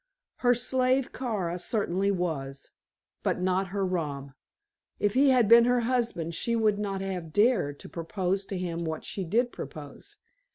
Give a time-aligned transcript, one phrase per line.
[0.37, 2.71] Her slave Kara certainly was,
[3.21, 4.33] but not her rom.
[4.99, 8.83] If he had been her husband she would not have dared to propose to him
[8.83, 10.17] what she did propose.